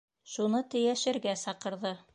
Шуны 0.35 0.61
тейәшергә 0.75 1.37
саҡырҙы. 1.47 1.95